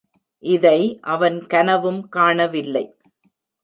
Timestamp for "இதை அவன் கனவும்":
0.43-2.01